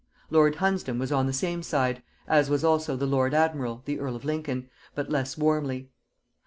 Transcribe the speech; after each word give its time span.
Lord 0.31 0.55
Hunsdon 0.55 0.97
was 0.97 1.11
on 1.11 1.27
the 1.27 1.31
same 1.31 1.61
side, 1.61 2.01
as 2.27 2.49
was 2.49 2.63
also 2.63 2.95
the 2.95 3.05
lord 3.05 3.35
admiral 3.35 3.83
(the 3.85 3.99
earl 3.99 4.15
of 4.15 4.25
Lincoln), 4.25 4.67
but 4.95 5.11
less 5.11 5.37
warmly. 5.37 5.91